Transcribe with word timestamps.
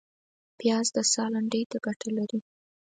پیاز 0.57 0.87
د 0.95 0.97
ساه 1.11 1.29
لنډۍ 1.33 1.63
ته 1.71 1.77
ګټه 1.85 2.09
لري 2.17 2.39